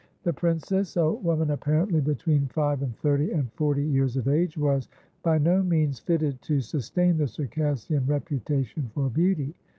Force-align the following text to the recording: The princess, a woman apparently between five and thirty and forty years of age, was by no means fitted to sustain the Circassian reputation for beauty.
The 0.23 0.33
princess, 0.33 0.97
a 0.97 1.11
woman 1.11 1.51
apparently 1.51 2.01
between 2.01 2.47
five 2.47 2.81
and 2.81 2.97
thirty 2.97 3.31
and 3.31 3.53
forty 3.53 3.83
years 3.85 4.17
of 4.17 4.27
age, 4.27 4.57
was 4.57 4.89
by 5.21 5.37
no 5.37 5.61
means 5.61 5.99
fitted 5.99 6.41
to 6.41 6.59
sustain 6.59 7.17
the 7.17 7.27
Circassian 7.27 8.07
reputation 8.07 8.89
for 8.95 9.11
beauty. 9.11 9.53